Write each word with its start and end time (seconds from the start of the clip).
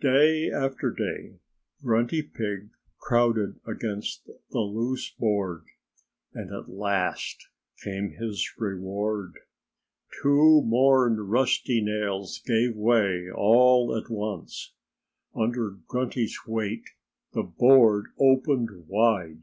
Day 0.00 0.50
after 0.50 0.90
day 0.90 1.34
Grunty 1.82 2.22
Pig 2.22 2.70
crowded 2.98 3.60
against 3.66 4.24
the 4.50 4.60
loose 4.60 5.10
board. 5.10 5.66
And 6.32 6.50
at 6.50 6.70
last 6.70 7.48
came 7.84 8.12
his 8.12 8.54
reward. 8.56 9.34
Two 10.22 10.62
more 10.64 11.10
rusty 11.12 11.82
nails 11.82 12.40
gave 12.46 12.74
way 12.74 13.28
all 13.30 13.94
at 13.94 14.08
once. 14.10 14.72
Under 15.38 15.72
Grunty's 15.86 16.38
weight 16.46 16.88
the 17.34 17.42
board 17.42 18.06
opened 18.18 18.88
wide. 18.88 19.42